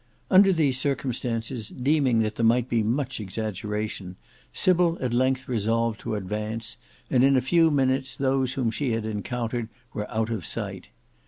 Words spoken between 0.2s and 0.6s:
Under